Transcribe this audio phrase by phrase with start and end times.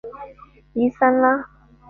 [0.73, 1.47] 伊桑拉。